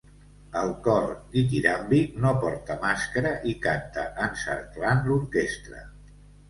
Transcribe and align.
El 0.61 0.71
cor 0.87 1.05
ditiràmbic 1.35 2.17
no 2.25 2.33
porta 2.45 2.79
màscara 2.89 3.37
i 3.53 3.57
canta 3.69 4.09
encerclant 4.31 5.09
l'orquestra. 5.11 5.89